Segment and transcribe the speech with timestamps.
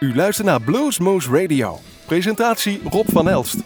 [0.00, 1.78] U luistert naar Bluesmoose Radio.
[2.06, 3.62] Presentatie Rob van Elst.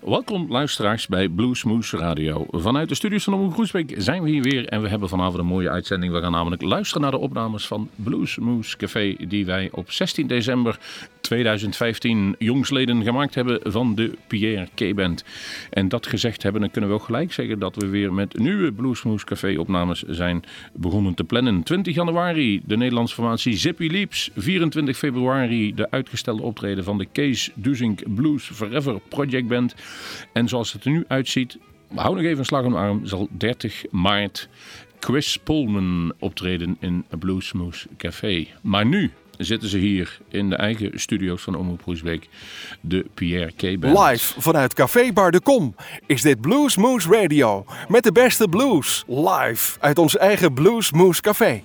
[0.00, 2.46] Welkom luisteraars bij Bluesmoose Radio.
[2.50, 5.46] Vanuit de studios van Omroep Groesbeek zijn we hier weer en we hebben vanavond een
[5.46, 6.12] mooie uitzending.
[6.12, 10.78] We gaan namelijk luisteren naar de opnames van Bluesmoose Café die wij op 16 december
[11.28, 15.24] 2015 jongsleden gemaakt hebben van de Pierre K-band.
[15.70, 18.72] En dat gezegd hebben, dan kunnen we ook gelijk zeggen dat we weer met nieuwe
[18.72, 21.62] Bluesmoose Café opnames zijn begonnen te plannen.
[21.62, 24.30] 20 januari de Nederlandse formatie Zippy Leaps.
[24.36, 29.74] 24 februari de uitgestelde optreden van de Kees Duzink Blues Forever Project Band.
[30.32, 31.58] En zoals het er nu uitziet,
[31.94, 34.48] hou nog even een slag om de arm, zal 30 maart
[35.00, 38.46] Chris Pullman optreden in Bluesmoose Café.
[38.62, 42.28] Maar nu zitten ze hier in de eigen studio's van Omroep Groesbeek,
[42.80, 43.62] de Pierre K.
[43.62, 45.74] Live vanuit Café Bar de Kom
[46.06, 47.64] is dit Bluesmoose Radio.
[47.88, 49.04] Met de beste blues.
[49.06, 51.62] Live uit ons eigen Bluesmoose Café.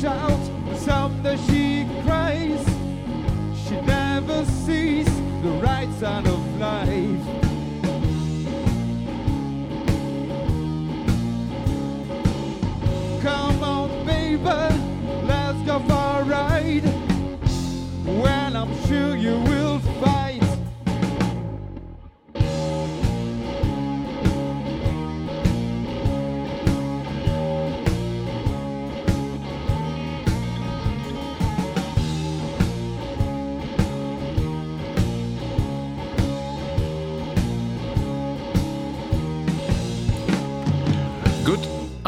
[0.00, 0.39] Someday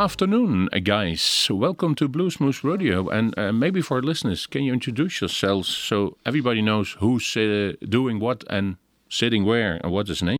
[0.02, 1.46] afternoon, guys.
[1.49, 3.08] Welcome to Bluesmoose Radio.
[3.08, 7.75] And uh, maybe for our listeners, can you introduce yourselves so everybody knows who's uh,
[7.88, 8.78] doing what and
[9.08, 10.38] sitting where and what's his name?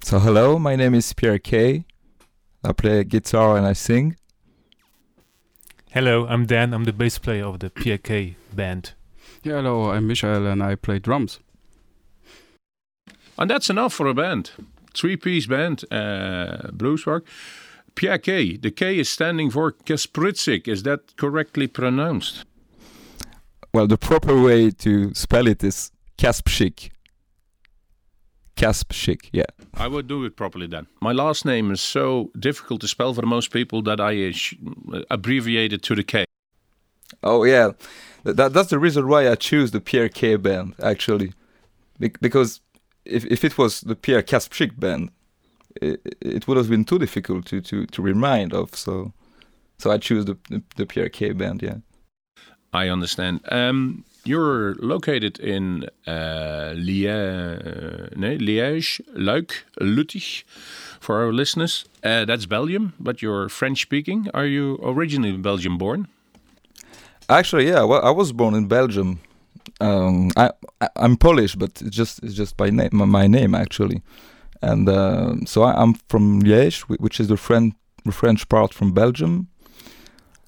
[0.00, 1.84] So hello, my name is Pierre K.
[2.62, 4.14] I play guitar and I sing.
[5.90, 6.72] Hello, I'm Dan.
[6.72, 8.92] I'm the bass player of the PRK band.
[9.42, 11.40] Yeah, hello, I'm Michael and I play drums.
[13.36, 14.52] And that's enough for a band.
[14.94, 17.24] Three piece band, uh, blues rock.
[17.94, 18.60] PRK.
[18.60, 20.68] The K is standing for Kaspritsik.
[20.68, 22.44] Is that correctly pronounced?
[23.74, 26.90] Well, the proper way to spell it is Kaspshik.
[28.56, 29.44] Kaspshik, yeah.
[29.74, 30.86] I would do it properly then.
[31.00, 34.32] My last name is so difficult to spell for most people that I
[35.10, 36.24] abbreviate it to the K.
[37.22, 37.70] Oh yeah,
[38.24, 41.32] that that's the reason why I choose the Pierre K band actually,
[41.98, 42.60] Bec- because
[43.04, 45.10] if if it was the Pierre Kasprzak band,
[45.80, 48.74] it, it would have been too difficult to to to remind of.
[48.74, 49.12] So,
[49.78, 51.62] so I choose the the, the Pierre K band.
[51.62, 51.78] Yeah.
[52.72, 53.40] I understand.
[53.50, 60.44] Um, you're located in uh, Liège, uh, nee, Liège, Luik, Luttig,
[61.00, 61.84] for our listeners.
[62.02, 64.28] Uh, that's Belgium, but you're French speaking.
[64.32, 66.08] Are you originally Belgian born?
[67.28, 67.82] Actually, yeah.
[67.82, 69.18] Well, I was born in Belgium.
[69.80, 73.54] Um, I, I I'm Polish, but it's just it's just by name my, my name
[73.54, 74.02] actually,
[74.62, 77.74] and uh, so I, I'm from Liège, which is the French
[78.04, 79.48] the French part from Belgium,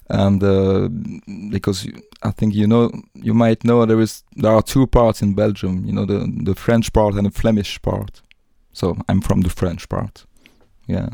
[0.09, 0.89] and uh,
[1.49, 1.87] because
[2.23, 5.85] I think you know you might know there is there are two parts in Belgium.
[5.85, 8.21] You know the the French part and the Flemish part.
[8.73, 10.25] So I'm from the French part.
[10.87, 11.09] Yeah.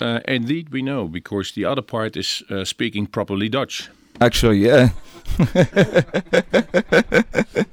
[0.00, 3.88] Uh, indeed, we know because the other part is uh, speaking properly Dutch.
[4.20, 4.90] Actually, yeah.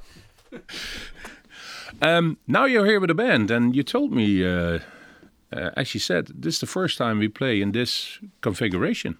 [2.02, 4.80] Um, now you're here with a band, and you told me, uh,
[5.52, 9.16] uh, as you said, this is the first time we play in this configuration.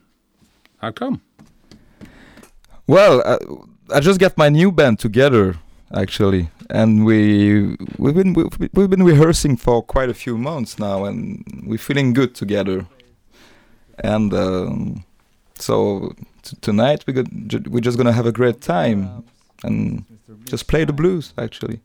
[0.79, 1.21] How come?
[2.89, 5.55] Well, I, I just got my new band together
[5.95, 8.35] actually, and we we've been
[8.73, 12.87] we've, been rehearsing for quite a few months now, and we're feeling good together.
[13.99, 15.05] And um,
[15.55, 16.17] so
[16.61, 17.27] tonight we got
[17.69, 19.23] we're just gonna have a great time
[19.63, 20.05] and
[20.45, 21.81] just play the blues actually.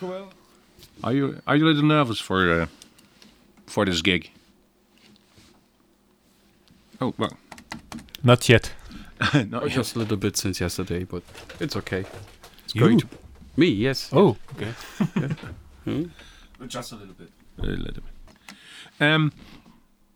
[0.00, 0.28] Dank u.
[1.02, 2.66] Are you are you a little nervous for uh,
[3.66, 4.30] for this gig?
[7.00, 7.36] Oh well,
[8.22, 8.72] Not yet.
[9.50, 11.22] no, Oh, just a little bit since yesterday, but
[11.60, 12.04] it's okay.
[12.64, 12.80] It's You?
[12.80, 13.06] going to
[13.56, 14.10] me, yes.
[14.12, 14.72] Oh, okay.
[15.84, 16.04] Hmm?
[16.66, 17.30] just a little bit.
[17.58, 18.02] A little bit.
[19.00, 19.32] Um,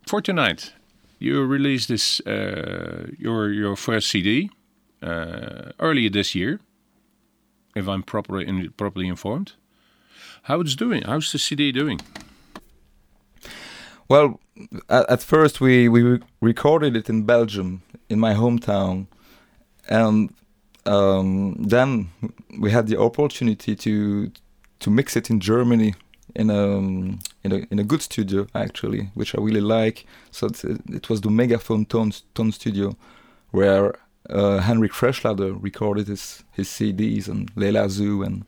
[0.07, 0.73] for tonight,
[1.19, 4.49] you released this uh, your your first CD
[5.01, 6.59] uh, earlier this year,
[7.75, 9.53] if I'm properly in, properly informed.
[10.43, 11.03] How it's doing?
[11.03, 11.99] How's the CD doing?
[14.09, 14.39] Well,
[14.89, 19.07] at, first we we recorded it in Belgium, in my hometown,
[19.89, 20.33] and
[20.85, 22.09] um, then
[22.59, 24.31] we had the opportunity to
[24.79, 25.95] to mix it in Germany
[26.35, 26.77] in a
[27.43, 30.05] in a in a good studio actually, which I really like.
[30.31, 30.47] So
[30.89, 32.95] it was the Megaphone Tone Tone Studio,
[33.51, 33.95] where
[34.29, 38.45] uh, Henrik Freischlader recorded his his CDs and Layla Zoe and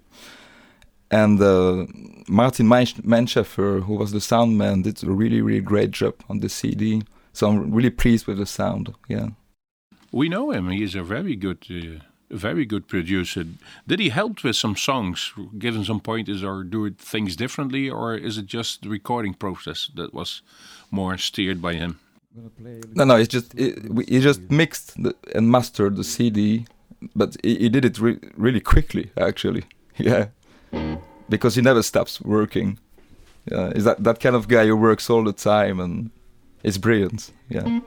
[1.12, 1.86] and uh,
[2.28, 6.50] Martin Mensch- who was the sound man, did a really really great job on the
[6.50, 7.04] CD.
[7.34, 8.94] So I'm really pleased with the sound.
[9.10, 9.28] Yeah.
[10.12, 10.70] We know him.
[10.70, 12.00] He is a very good, uh,
[12.32, 13.44] very good producer.
[13.86, 18.16] Did he help with some songs, given some pointers, or do it things differently, or
[18.16, 20.42] is it just the recording process that was
[20.92, 22.00] more steered by him?
[22.94, 26.66] No, no, it's just it, we, he just mixed the, and mastered the CD,
[27.14, 29.64] but he, he did it re- really quickly actually.
[29.98, 30.28] Yeah,
[31.30, 32.80] because he never stops working.
[33.52, 36.10] Yeah, is that that kind of guy who works all the time and
[36.64, 37.32] is brilliant.
[37.50, 37.80] Yeah.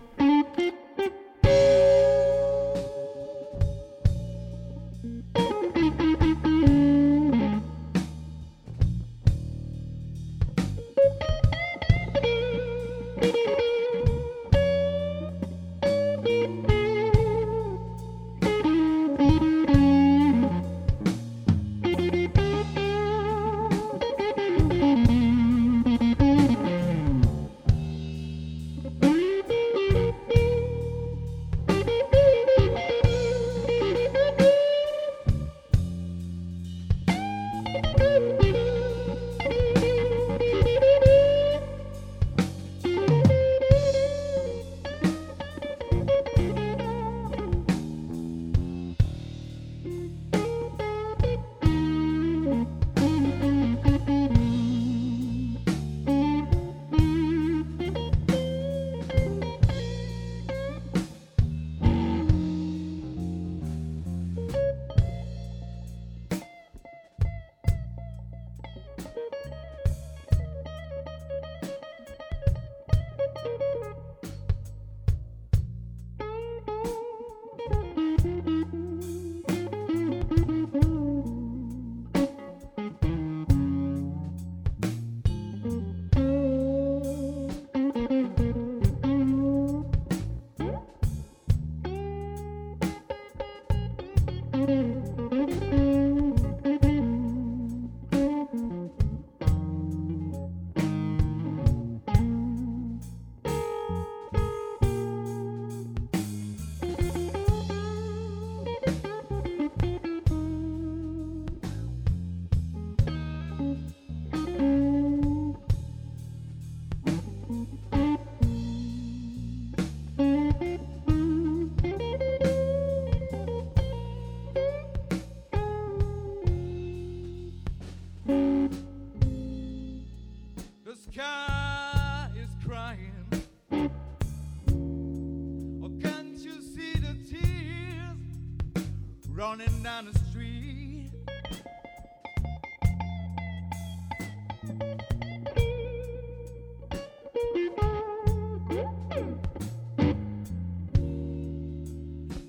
[139.49, 141.11] Running down the street?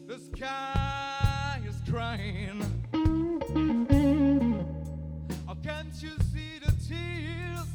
[0.07, 2.61] The sky is crying.
[5.47, 7.67] Oh, can't you see the tears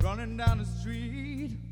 [0.00, 1.65] running down the street?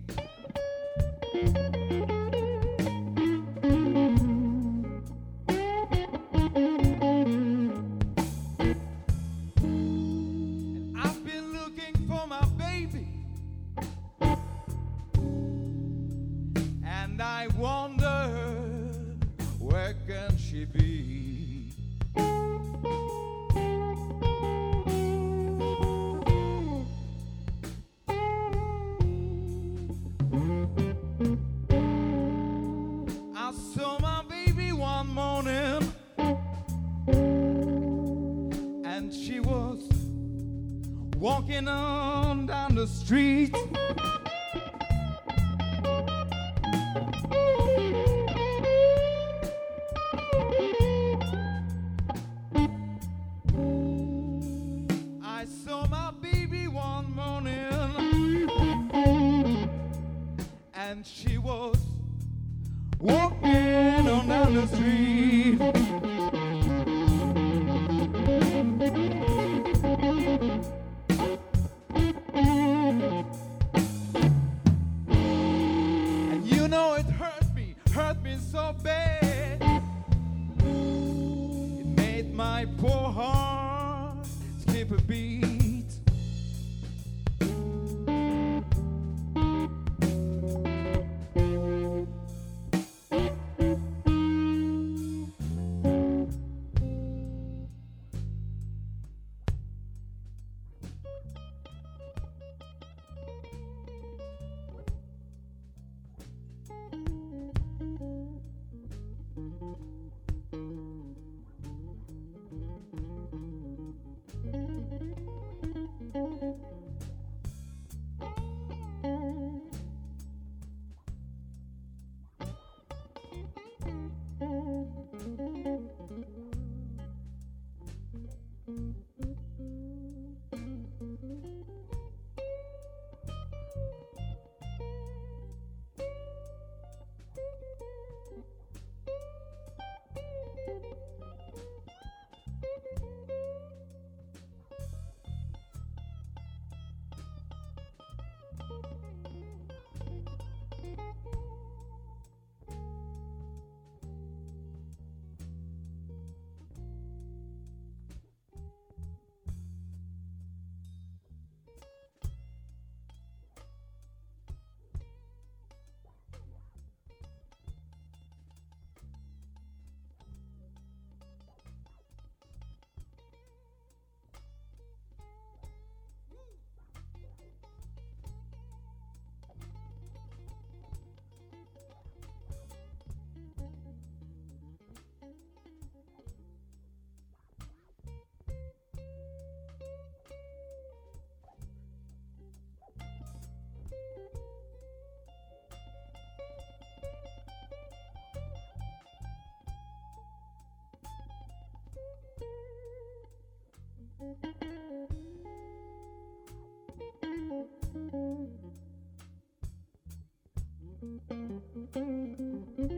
[211.96, 212.93] Mm-hmm.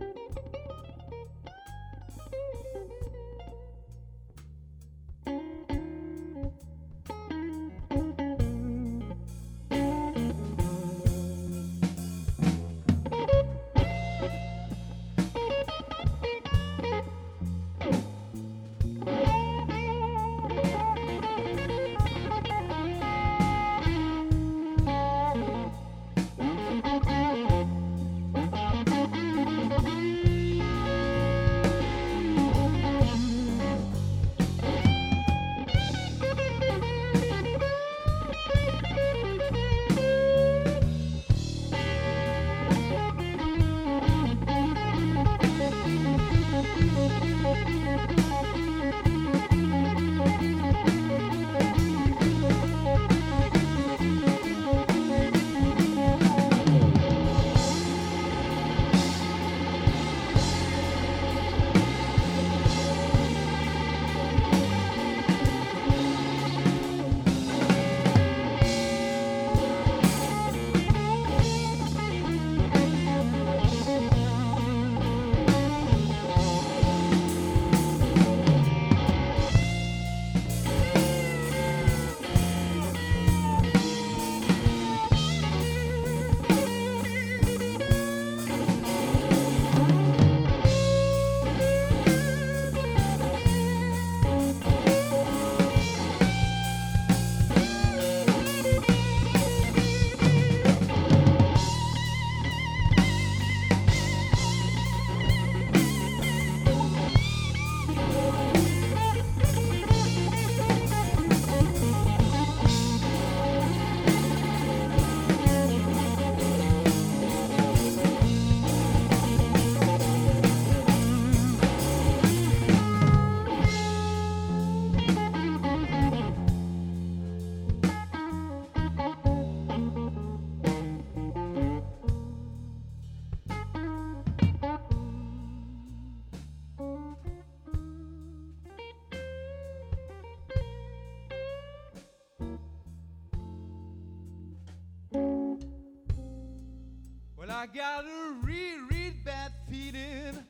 [147.76, 150.46] I got a real, bad feeling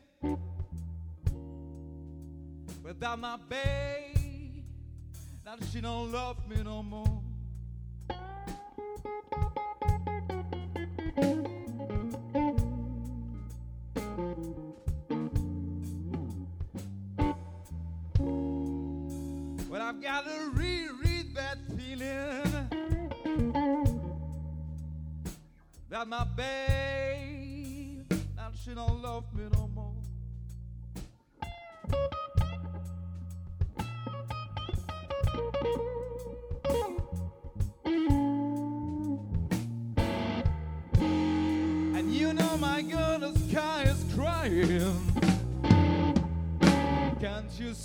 [2.85, 4.62] without my babe.
[5.45, 7.26] Now she don't love me no more.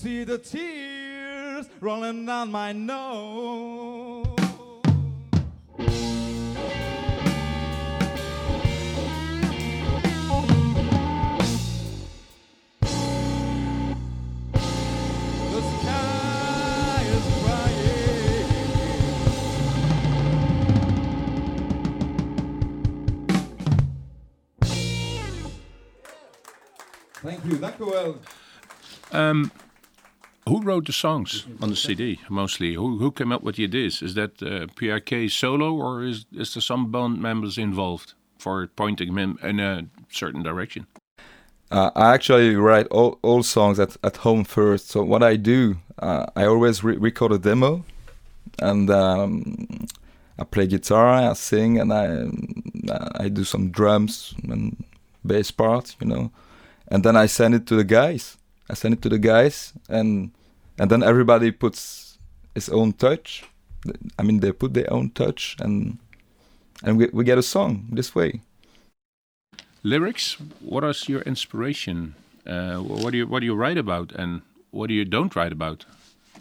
[0.02, 4.26] See the tears rolling down my nose?
[15.52, 18.48] The sky is crying.
[27.22, 28.16] Thank you, dank u wel.
[29.14, 29.52] Um,
[30.48, 32.74] who wrote the songs on the CD mostly?
[32.74, 34.02] Who who came up with the ideas?
[34.02, 39.16] Is that uh, PRK solo or is is there some band members involved for pointing
[39.18, 40.88] him in a certain direction?
[41.72, 44.90] Uh, I actually write all, all songs at, at home first.
[44.90, 47.86] So what I do, uh, I always re- record a demo,
[48.60, 49.88] and um,
[50.38, 52.26] I play guitar, I sing, and I
[53.24, 54.84] I do some drums and
[55.24, 56.32] bass part, you know,
[56.88, 58.38] and then I send it to the guys.
[58.72, 60.32] I send it to the guys, and
[60.80, 62.18] and then everybody puts
[62.56, 63.44] his own touch.
[64.18, 65.98] I mean, they put their own touch, and
[66.84, 68.42] and we we get a song this way.
[69.84, 70.38] Lyrics.
[70.60, 72.16] What is your inspiration?
[72.48, 75.52] Uh, what do you what do you write about, and what do you don't write
[75.52, 75.86] about?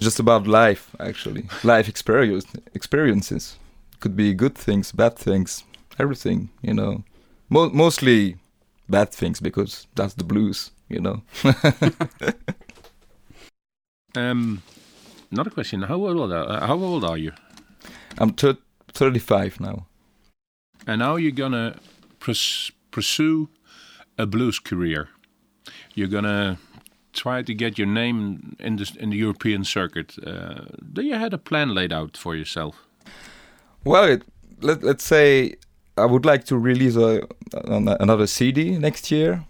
[0.00, 3.56] just about life actually life experience experiences
[4.00, 5.64] could be good things bad things
[5.98, 7.04] everything you know
[7.50, 8.36] Mo- mostly
[8.88, 11.22] bad things because that's the blues you know
[14.16, 14.62] Um,
[15.30, 17.32] another question: How old are, how old are you?
[18.18, 18.58] i'm thir-
[18.92, 19.86] 35 now
[20.86, 21.76] And now you're gonna
[22.18, 23.48] pres- pursue
[24.18, 25.08] a blues career.
[25.94, 26.58] You're gonna
[27.12, 30.16] try to get your name in the in the European circuit.
[30.26, 32.74] Uh, do you had a plan laid out for yourself?
[33.84, 34.22] well it,
[34.60, 35.54] let, let's say
[35.96, 37.22] i would like to release a,
[37.64, 39.44] an, another cd next year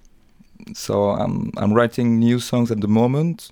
[0.74, 3.50] so i'm i'm writing new songs at the moment.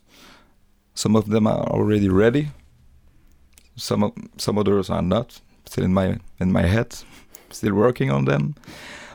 [0.94, 2.48] Some of them are already ready.
[3.76, 5.40] Some some others are not.
[5.66, 6.96] Still in my in my head.
[7.50, 8.54] Still working on them.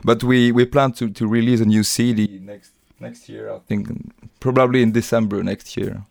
[0.04, 3.88] But we we plan to to release a new cd next next year i think
[4.40, 6.04] probably in december next year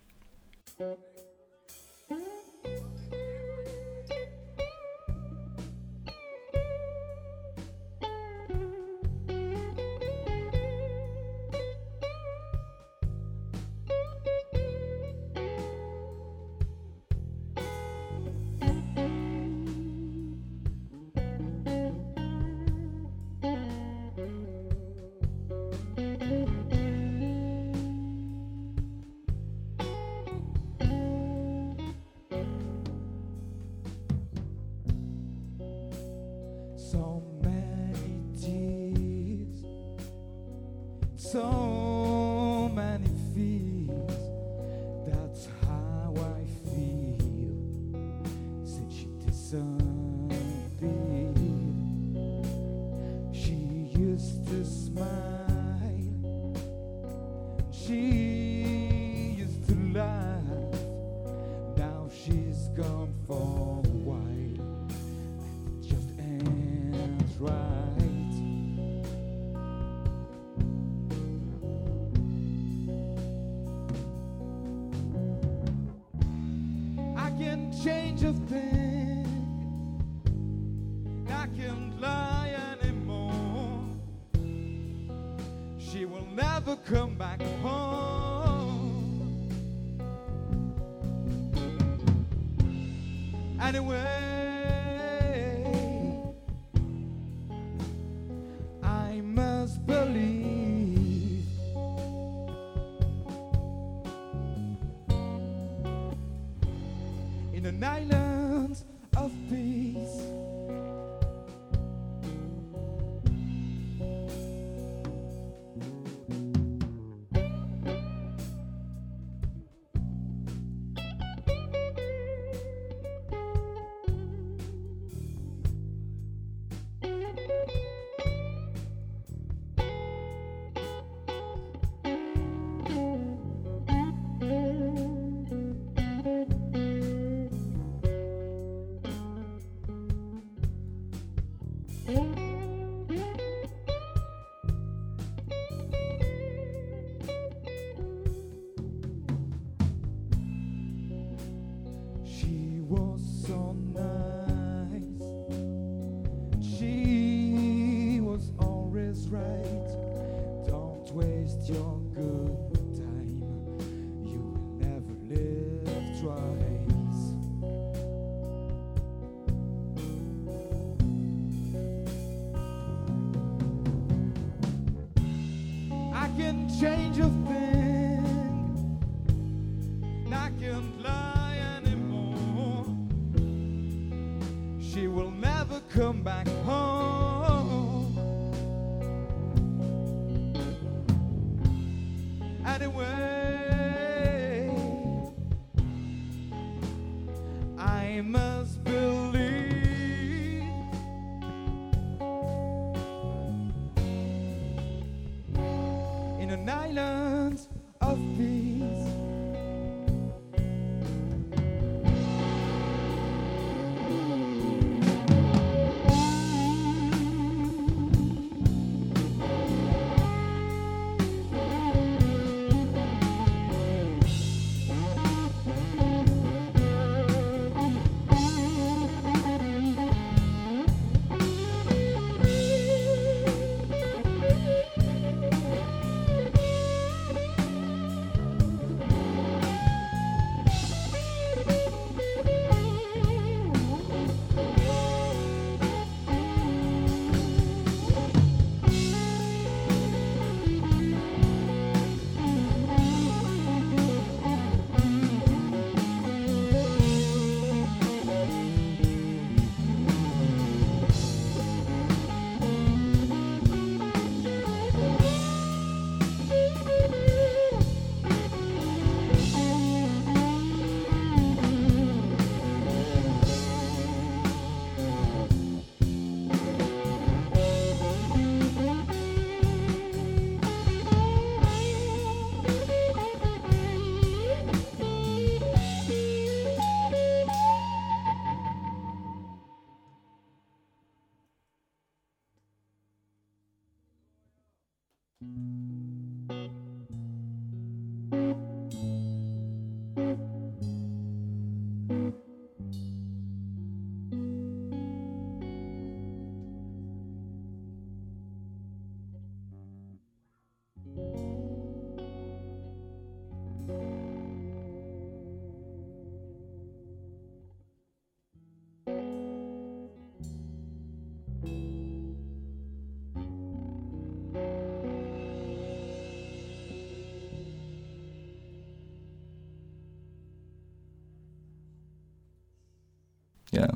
[333.73, 333.91] Yeah.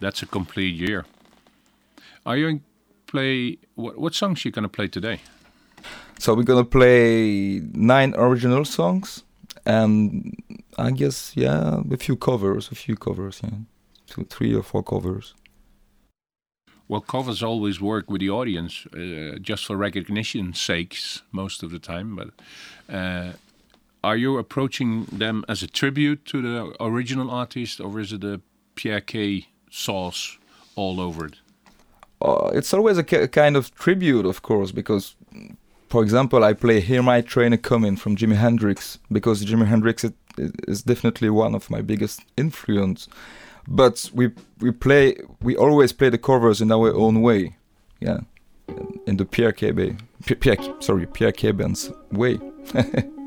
[0.00, 1.04] That's a complete year.
[2.24, 2.62] Are you going
[3.06, 5.20] play what, what songs you gonna play today?
[6.18, 9.24] So we're gonna play nine original songs,
[9.66, 10.34] and
[10.78, 13.58] I guess yeah, a few covers, a few covers, yeah,
[14.06, 15.34] two, three or four covers.
[16.88, 21.78] Well, covers always work with the audience, uh, just for recognition's sakes, most of the
[21.78, 22.16] time.
[22.16, 22.30] But
[22.94, 23.32] uh,
[24.04, 28.40] are you approaching them as a tribute to the original artist, or is it a
[28.74, 30.38] Pierre K sauce
[30.74, 31.34] all over it?
[32.20, 35.16] Uh, it's always a ki- kind of tribute, of course, because,
[35.88, 40.04] for example, I play "Hear My Train a Comin'" from Jimi Hendrix because Jimi Hendrix
[40.04, 40.12] is,
[40.68, 43.08] is definitely one of my biggest influence.
[43.68, 47.56] But we we play we always play the covers in our own way,
[48.00, 48.20] yeah,
[49.06, 49.70] in the Pierre K.
[49.70, 49.96] Bay,
[50.40, 51.52] Pierre, sorry, Pierre K.
[51.52, 52.40] Band's way.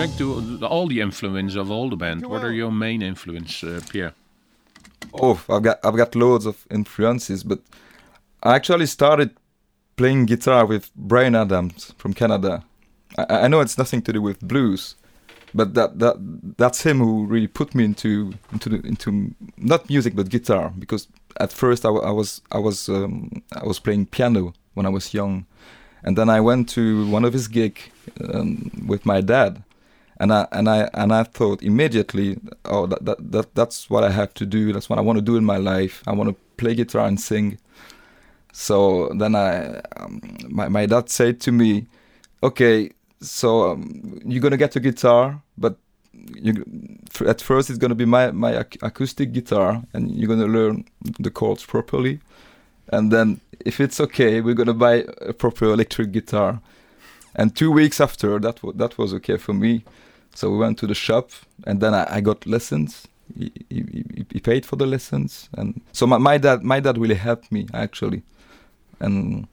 [0.00, 2.26] back back to all the influence of all the band.
[2.26, 4.14] What are your main influence, uh, Pierre?
[5.12, 7.60] Oh, I've got I've got loads of influences, but
[8.42, 9.30] I actually started
[9.96, 12.64] playing guitar with Bryan Adams from Canada.
[13.18, 14.96] I, I know it's nothing to do with blues,
[15.54, 16.16] but that that
[16.56, 21.08] that's him who really put me into into the, into not music but guitar because
[21.38, 25.12] at first I, I was I was um, I was playing piano when I was
[25.12, 25.46] young,
[26.02, 27.78] and then I went to one of his gig
[28.32, 29.62] um, with my dad,
[30.20, 34.10] and I and I and I thought immediately, oh, that, that that that's what I
[34.10, 34.72] have to do.
[34.72, 36.02] That's what I want to do in my life.
[36.06, 37.58] I want to play guitar and sing.
[38.52, 41.86] So then I, um, my my dad said to me,
[42.42, 42.90] okay,
[43.20, 45.76] so um, you're gonna get a guitar, but
[46.12, 46.64] you
[47.26, 50.84] at first it's gonna be my my ac- acoustic guitar, and you're gonna learn
[51.18, 52.20] the chords properly,
[52.92, 56.60] and then if it's okay, we're gonna buy a proper electric guitar.
[57.36, 59.82] And two weeks after, that that was okay for me.
[60.40, 61.30] So we went to the shop,
[61.66, 63.06] and then I, I got lessons.
[63.38, 67.14] He, he, he- paid for the lessons, and so my, my dad my dad really
[67.28, 68.22] helped me actually,
[69.00, 69.46] and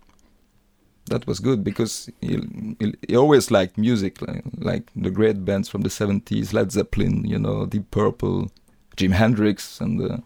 [1.10, 2.40] that was good because he,
[2.80, 7.26] he, he always liked music, like, like the great bands from the 70s, Led Zeppelin,
[7.28, 8.50] you know, Deep Purple,
[8.96, 10.18] Jim Hendrix, and uh,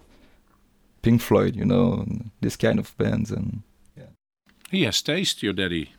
[1.02, 3.32] Pink Floyd, you know, and this kind of bands.
[3.32, 3.64] And
[4.70, 5.94] He has taste, your daddy.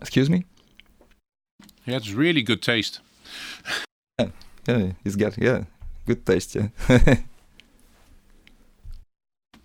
[0.00, 0.44] excuse me,
[1.84, 3.00] He has really good taste.
[4.66, 5.64] yeah, he's got yeah,
[6.06, 6.68] good taste, yeah.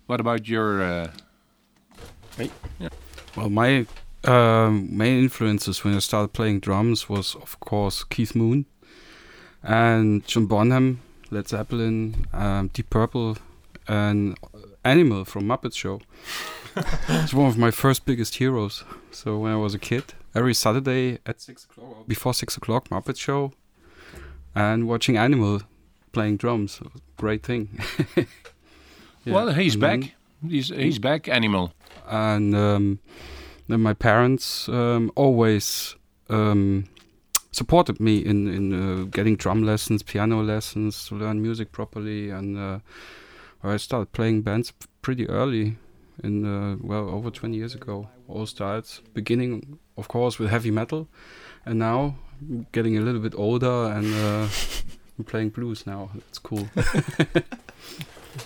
[0.06, 0.82] What about your?
[0.82, 1.10] Uh,
[3.36, 3.86] Well, my
[4.24, 8.66] um, main influences when I started playing drums was, of course, Keith Moon
[9.62, 11.00] and John Bonham,
[11.30, 13.36] Led Zeppelin, um, Deep Purple,
[13.88, 14.36] and
[14.84, 16.00] Animal from Muppet Show.
[17.08, 18.84] it's one of my first biggest heroes.
[19.10, 23.16] So when I was a kid, every Saturday at six o'clock, before six o'clock, Muppet
[23.18, 23.52] Show,
[24.54, 25.60] and watching Animal
[26.12, 26.80] playing drums.
[27.16, 27.68] Great thing.
[29.24, 30.00] Yeah, Well, he's and back.
[30.00, 30.12] then-
[30.50, 31.28] He's he's back.
[31.28, 31.72] Animal.
[32.08, 32.98] and um,
[33.68, 35.96] then my parents um, always
[36.30, 36.84] um,
[37.50, 42.56] supported me in in uh, getting drum lessons, piano lessons to learn music properly, and
[42.56, 42.78] uh,
[43.64, 44.72] I started playing bands
[45.02, 45.76] pretty early,
[46.22, 48.06] in uh, well over 20 years ago.
[48.28, 51.08] All styles, beginning of course with heavy metal,
[51.64, 52.16] and now
[52.72, 54.14] getting a little bit older and.
[54.14, 54.48] Uh,
[55.18, 56.10] I'm playing blues now.
[56.28, 56.68] It's cool.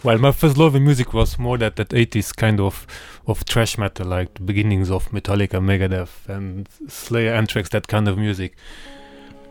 [0.02, 2.86] Well, my first love in music was more that that 80s kind of
[3.26, 8.16] of thrash metal, like the beginnings of Metallica, Megadeth, and Slayer, Anthrax, that kind of
[8.16, 8.56] music.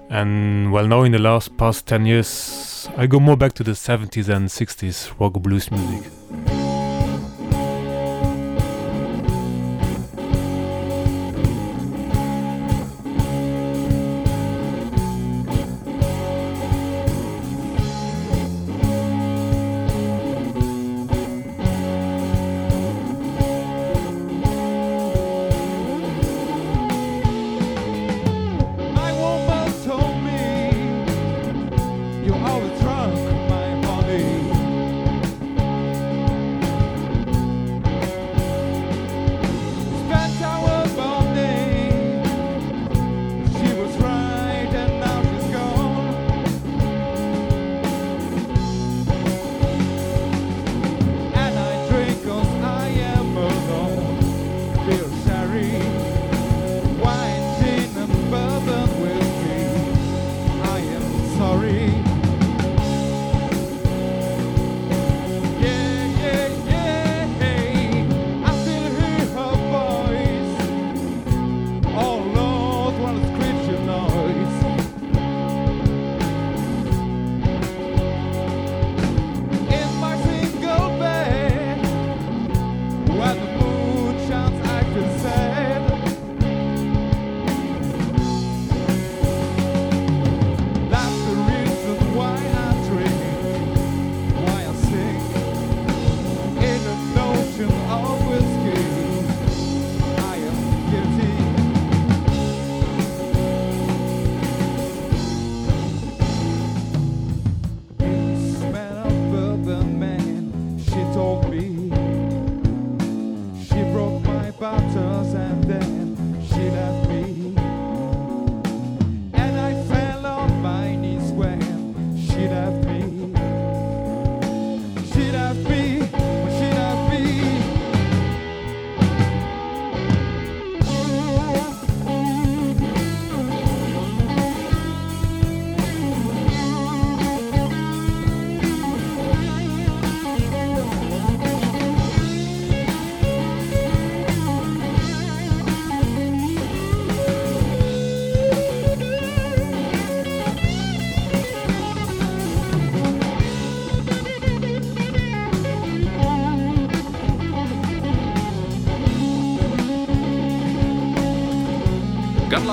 [0.09, 3.73] And well, now in the last past 10 years, I go more back to the
[3.73, 6.68] 70s and 60s rock blues music.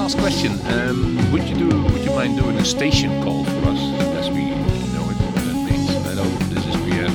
[0.06, 0.52] Last question.
[0.66, 1.82] Um, would you do?
[1.82, 3.80] Would you mind doing a station call for us,
[4.20, 4.50] as we
[4.94, 5.18] know it?
[5.36, 7.10] Uh, means I know this is Pierre,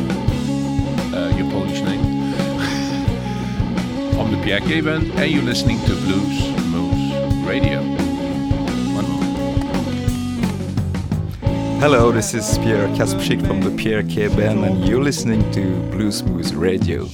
[1.16, 2.04] uh, your Polish name,
[4.12, 7.14] from the Pierre K band, and you're listening to Blues Moose
[7.48, 7.82] Radio.
[11.80, 16.24] Hello, this is Pierre Kasprzak from the Pierre K Band, and you're listening to Blues
[16.24, 17.08] Moose Radio.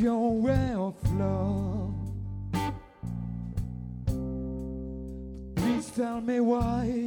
[0.00, 1.92] Your est of flore.
[5.56, 6.99] Please tell me why?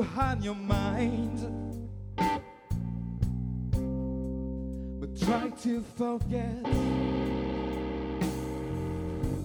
[0.00, 1.38] you had your mind.
[4.98, 6.64] But try to forget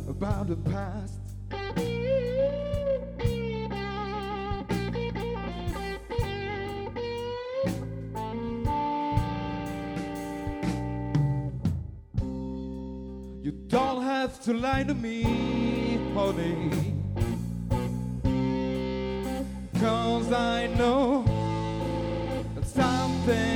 [0.07, 1.19] about the past.
[13.43, 15.23] You don't have to lie to me,
[16.13, 16.94] honey.
[19.80, 21.26] Cause I know
[22.63, 23.54] something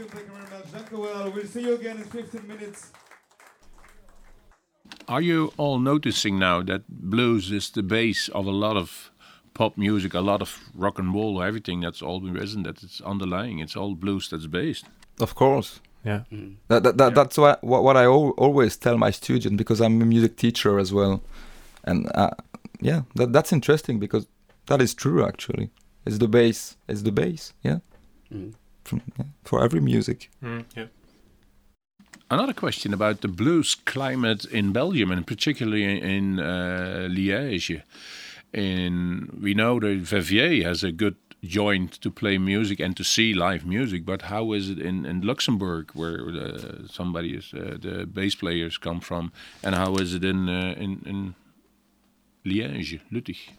[0.00, 0.72] you, thank you very much.
[0.72, 1.32] Dank u wel.
[1.34, 2.90] We'll see you again in 15 minutes.
[5.08, 9.10] Are you all noticing now that blues is the base of a lot of
[9.54, 13.00] pop music, a lot of rock and roll, everything that's all been present, that it's
[13.00, 14.86] underlying, it's all blues that's based.
[15.20, 15.80] Of course.
[16.04, 16.22] Yeah.
[16.32, 16.56] Mm.
[16.68, 17.14] That, that, that Yeah.
[17.14, 20.78] That's what, what what I al- always tell my students because I'm a music teacher
[20.78, 21.20] as well,
[21.84, 22.30] and uh,
[22.80, 24.26] yeah, that that's interesting because
[24.66, 25.70] that is true actually.
[26.06, 26.76] It's the base.
[26.88, 27.52] It's the base.
[27.62, 27.78] Yeah,
[28.32, 28.54] Mm.
[28.90, 30.30] From yeah, for every music.
[30.76, 30.86] yeah.
[32.30, 35.84] Another question about the blues climate in Belgium, and particularly
[36.16, 37.82] in uh, Liège.
[38.52, 43.34] In we know that Verviers has a good joint to play music and to see
[43.34, 48.06] live music, but how is it in, in Luxembourg, where uh, somebody is uh, the
[48.06, 49.32] bass players come from,
[49.62, 51.34] and how is it in uh, in in
[52.44, 53.50] Liège, Luttig?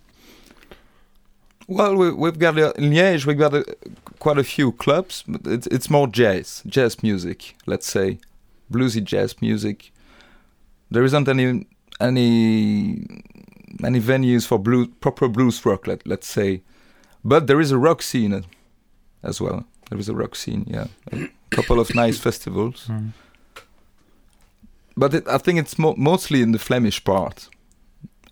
[1.72, 3.26] Well, we, we've got uh, in Liège.
[3.26, 3.64] We've got uh,
[4.20, 5.24] quite a few clubs.
[5.26, 7.56] But it's it's more jazz, jazz music.
[7.66, 8.18] Let's say,
[8.70, 9.94] bluesy jazz music.
[10.90, 11.66] There isn't any
[12.02, 13.24] any
[13.86, 15.88] any venues for blue proper blues rock.
[15.88, 16.62] Let let's say,
[17.24, 18.44] but there is a rock scene
[19.24, 19.64] as well.
[19.90, 20.66] There is a rock scene.
[20.68, 22.88] Yeah, a couple of nice festivals.
[22.90, 23.14] Mm.
[24.98, 27.48] But it, I think it's mo- mostly in the Flemish part,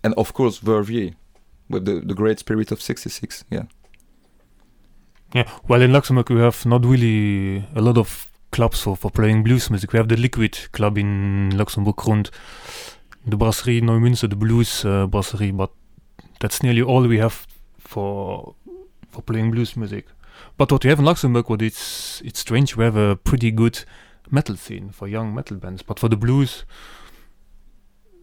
[0.04, 1.14] and of course Verviers,
[1.70, 3.44] with the the great spirit of '66.
[3.50, 3.64] Yeah.
[5.32, 9.44] Yeah, well, in Luxembourg we have not really a lot of clubs for, for playing
[9.44, 9.92] blues music.
[9.92, 12.30] We have the Liquid Club in Luxembourg Grund,
[13.24, 15.70] the Brasserie Neumünster, the Blues uh, Brasserie, but
[16.40, 17.46] that's nearly all we have
[17.78, 18.54] for
[19.08, 20.06] for playing blues music.
[20.56, 23.84] But what we have in Luxembourg, what it's it's strange, we have a pretty good
[24.30, 26.64] metal scene for young metal bands, but for the blues,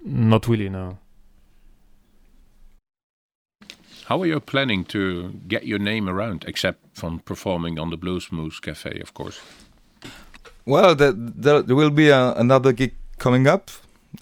[0.04, 0.70] not really.
[0.70, 0.98] No.
[4.08, 8.32] How are you planning to get your name around, except from performing on the Blues
[8.32, 9.42] Moose Cafe, of course?
[10.66, 13.70] Well, the, the, there will be a, another gig coming up.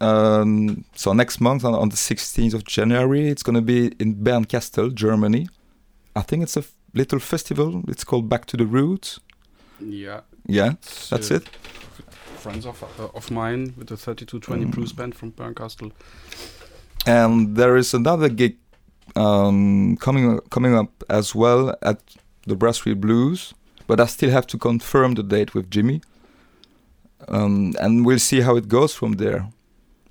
[0.02, 4.16] Um, so next month, on, on the 16th of January, it's going to be in
[4.16, 5.48] Bernkastel, Germany.
[6.16, 6.64] I think it's a
[6.96, 7.84] little festival.
[7.88, 9.20] It's called Back to the Roots.
[9.80, 11.50] Yeah, Yeah, it's, that's uh, it.
[12.40, 14.72] Friends of uh, of mine with the 3220 Mm.
[14.72, 15.92] blues band from Bernkastel.
[17.08, 18.56] And there is another gig
[19.16, 22.00] um, coming coming up as well at
[22.48, 23.54] the Brasserie Blues,
[23.88, 26.02] but I still have to confirm the date with Jimmy.
[27.28, 29.48] Um, and we'll see how it goes from there.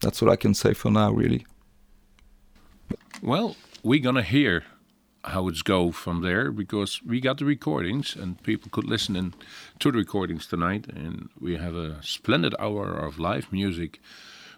[0.01, 1.47] That's all I can say for now, really.
[3.23, 4.65] Well, we're gonna hear
[5.25, 9.35] how it's go from there because we got the recordings and people could listen in
[9.79, 14.01] to the recordings tonight, and we have a splendid hour of live music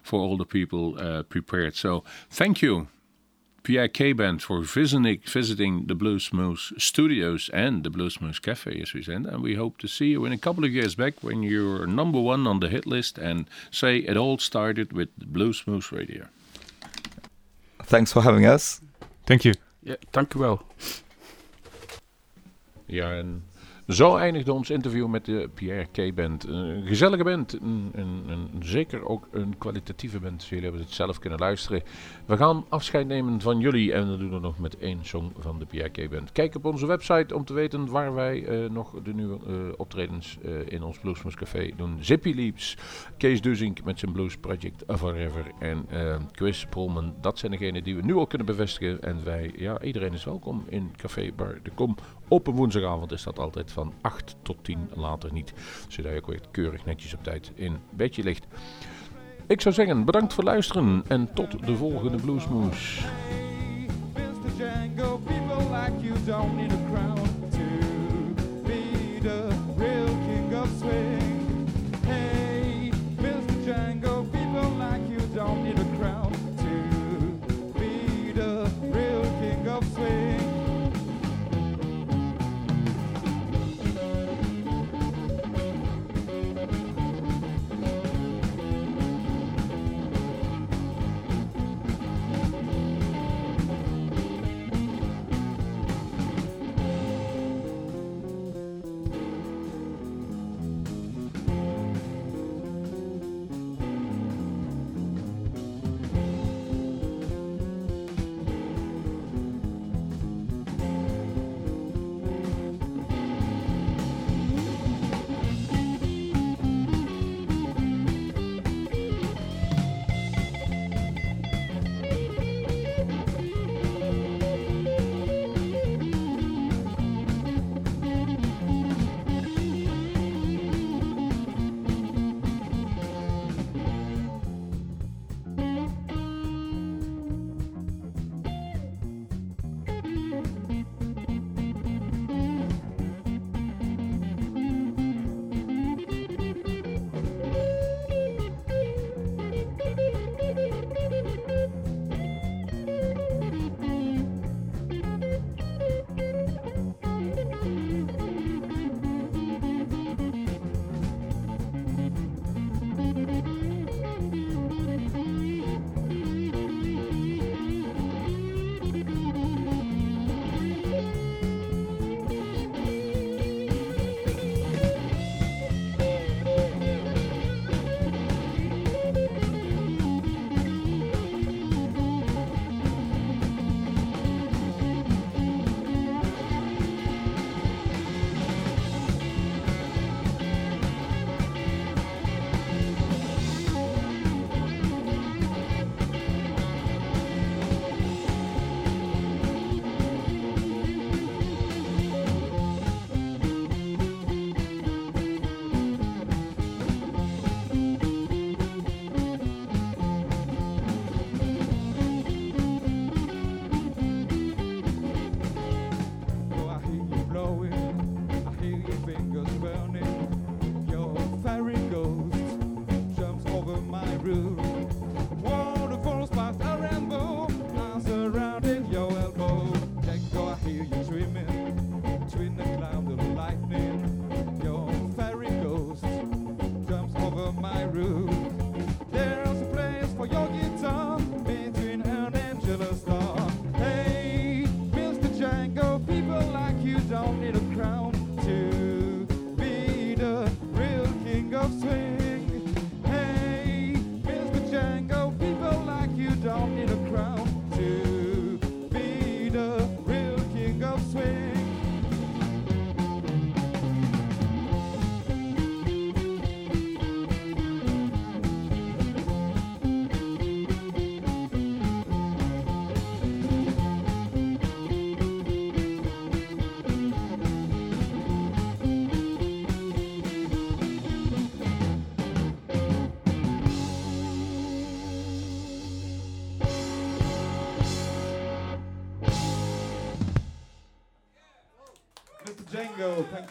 [0.03, 1.75] for all the people uh, prepared.
[1.75, 2.87] So thank you.
[3.67, 8.81] Pierre K Band for visiting, visiting the Blues Moose studios and the Blues Moose Cafe,
[8.81, 9.25] as we said.
[9.25, 12.17] And we hope to see you in a couple of years back when you're number
[12.21, 16.27] one on the hit list and say it all started with Blues Moose Radio.
[17.83, 18.79] Thanks for having us.
[19.25, 19.53] Thank you.
[19.83, 20.61] Ja, dank u wel.
[22.85, 23.43] Ja, en
[23.87, 26.43] zo eindigde ons interview met de Pierre K Band.
[26.47, 30.45] Een gezellige band, een, een, een- zeker ook een kwalitatieve band.
[30.45, 31.83] Jullie hebben het zelf kunnen luisteren.
[32.25, 35.59] We gaan afscheid nemen van jullie en dat doen we nog met één song van
[35.59, 36.31] de Pierre K Band.
[36.31, 40.37] Kijk op onze website om te weten waar wij eh, nog de nieuwe eh, optredens
[40.43, 41.97] eh, in ons Bluesmoes Café doen.
[41.99, 42.77] Zippy Leaps,
[43.17, 45.85] Kees Duzink met zijn Blues Project Forever en
[46.31, 47.13] Chris Polman.
[47.21, 49.01] Dat zijn degenen die we nu al kunnen bevestigen.
[49.01, 51.95] En wij, ja, iedereen is welkom in Café Bar de Kom.
[52.27, 55.53] Op een woensdagavond is dat altijd van 8 tot 10, later niet.
[55.87, 58.47] Zodat je ook weer keurig netjes op tijd in bedje ligt.
[59.47, 63.05] Ik zou zeggen, bedankt voor luisteren en tot de volgende Bluesmoes.